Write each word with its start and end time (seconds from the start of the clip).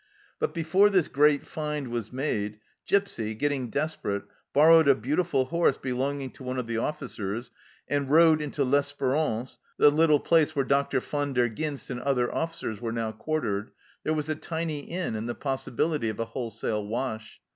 But 0.39 0.55
before 0.55 0.89
this 0.89 1.07
great 1.07 1.45
find 1.45 1.89
was 1.89 2.11
made 2.11 2.59
Gipsy, 2.87 3.35
getting 3.35 3.69
desperate, 3.69 4.23
borrowed 4.51 4.87
a 4.87 4.95
beautiful 4.95 5.45
horse 5.45 5.77
belonging 5.77 6.31
to 6.31 6.43
one 6.43 6.57
of 6.57 6.65
the 6.65 6.79
officers 6.79 7.51
and 7.87 8.09
rode 8.09 8.41
into 8.41 8.63
L'Esperance, 8.63 9.59
the 9.77 9.91
little 9.91 10.19
place 10.19 10.55
where 10.55 10.65
Dr. 10.65 11.01
Van 11.01 11.33
der 11.33 11.49
Ghinst 11.49 11.91
and 11.91 11.99
other 12.01 12.33
officers 12.33 12.81
were 12.81 12.91
now 12.91 13.11
quartered, 13.11 13.73
where 14.01 14.15
was 14.15 14.27
a 14.27 14.33
tiny 14.35 14.79
inn 14.89 15.13
and 15.13 15.29
the 15.29 15.35
possibility 15.35 16.09
of 16.09 16.19
a 16.19 16.25
wholesale 16.25 16.87
wash. 16.87 17.39